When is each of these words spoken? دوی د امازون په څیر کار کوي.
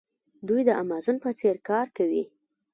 دوی 0.47 0.61
د 0.65 0.69
امازون 0.83 1.17
په 1.23 1.29
څیر 1.39 1.55
کار 1.69 1.87
کوي. 1.97 2.23